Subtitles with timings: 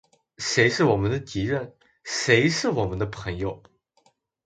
[0.39, 1.75] 谁是我们的敌人？
[2.03, 3.61] 谁是我们的朋友？